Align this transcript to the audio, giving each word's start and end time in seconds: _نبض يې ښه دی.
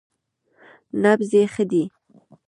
_نبض 1.03 1.31
يې 1.37 1.43
ښه 1.53 1.63
دی. 1.71 1.83